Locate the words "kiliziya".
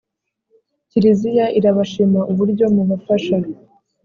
0.89-1.45